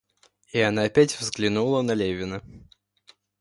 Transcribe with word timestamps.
И 0.51 0.59
она 0.59 0.85
опять 0.85 1.15
взглянула 1.17 1.83
на 1.83 1.91
Левина. 1.93 2.41